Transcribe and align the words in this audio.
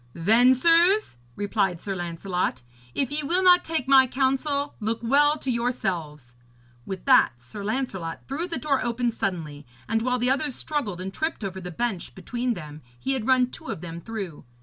'Then, 0.13 0.51
sirs,' 0.55 1.19
replied 1.35 1.79
Sir 1.79 1.95
Lancelot, 1.95 2.63
'if 2.95 3.11
ye 3.11 3.21
will 3.21 3.43
not 3.43 3.63
take 3.63 3.87
my 3.87 4.07
counsel, 4.07 4.73
look 4.79 4.99
well 5.03 5.37
to 5.37 5.51
yourselves.' 5.51 6.33
With 6.87 7.05
that 7.05 7.39
Sir 7.39 7.63
Lancelot 7.63 8.27
threw 8.27 8.47
the 8.47 8.57
door 8.57 8.83
open 8.83 9.11
suddenly, 9.11 9.63
and 9.87 10.01
while 10.01 10.17
the 10.17 10.31
others 10.31 10.55
struggled 10.55 10.99
and 11.01 11.13
tripped 11.13 11.43
over 11.43 11.61
the 11.61 11.69
bench 11.69 12.15
between 12.15 12.55
them 12.55 12.81
he 12.99 13.13
had 13.13 13.27
run 13.27 13.51
two 13.51 13.67
of 13.67 13.81
them 13.81 14.01
through. 14.01 14.43